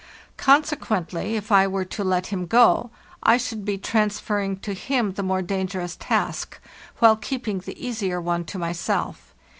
Consequently 0.37 1.35
if 1.35 1.51
I 1.51 1.67
were 1.67 1.85
to 1.85 2.03
let 2.03 2.25
him 2.33 2.47
go, 2.47 2.89
I 3.21 3.37
should 3.37 3.63
be 3.63 3.77
transferring 3.77 4.57
to 4.61 4.73
him 4.73 5.13
the 5.13 5.21
more 5.21 5.43
dangerous 5.43 5.95
task, 5.95 6.59
while 6.97 7.15
keeping 7.15 7.59
the 7.59 7.79
easier 7.87 8.19
one 8.19 8.45
to 8.45 8.57
myself. 8.57 9.35